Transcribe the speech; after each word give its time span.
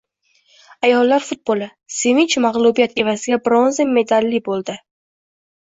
Ayollar 0.87 1.25
futboli. 1.27 1.67
«Sevinch» 1.97 2.39
mag‘lubiyat 2.47 2.99
«evaziga» 3.05 3.41
bronza 3.51 3.91
medalli 3.95 4.45
bo‘lding 4.51 4.85